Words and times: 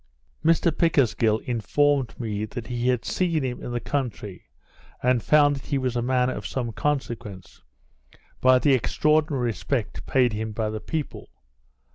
Mr 0.43 0.75
Pickersgill 0.75 1.37
informed 1.45 2.19
me 2.19 2.45
that 2.45 2.65
he 2.65 2.87
had 2.87 3.05
seen 3.05 3.43
him 3.43 3.61
in 3.61 3.71
the 3.71 3.79
country, 3.79 4.45
and 5.03 5.21
found 5.21 5.57
that 5.57 5.65
he 5.67 5.77
was 5.77 5.95
a 5.95 6.01
man 6.01 6.27
of 6.27 6.47
some 6.47 6.71
consequence, 6.71 7.61
by 8.39 8.57
the 8.57 8.73
extraordinary 8.73 9.45
respect 9.45 10.03
paid 10.07 10.33
him 10.33 10.53
by 10.53 10.71
the 10.71 10.79
people. 10.81 11.29